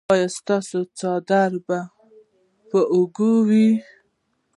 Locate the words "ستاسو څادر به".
0.37-1.79